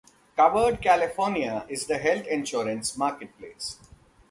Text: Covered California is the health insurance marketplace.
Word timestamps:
Covered 0.35 0.81
California 0.81 1.63
is 1.69 1.85
the 1.85 1.99
health 1.99 2.25
insurance 2.25 2.97
marketplace. 2.97 3.77